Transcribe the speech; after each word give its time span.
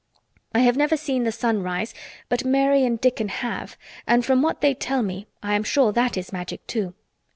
I 0.55 0.61
have 0.61 0.75
never 0.75 0.97
seen 0.97 1.25
the 1.25 1.31
sun 1.31 1.61
rise 1.61 1.93
but 2.27 2.43
Mary 2.43 2.83
and 2.85 2.99
Dickon 2.99 3.27
have 3.27 3.77
and 4.07 4.25
from 4.25 4.41
what 4.41 4.61
they 4.61 4.73
tell 4.73 5.03
me 5.03 5.27
I 5.43 5.53
am 5.53 5.63
sure 5.63 5.91
that 5.91 6.17
is 6.17 6.33
Magic 6.33 6.65
too. 6.65 6.95